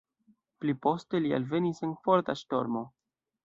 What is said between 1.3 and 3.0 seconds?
alvenis en forta ŝtormo.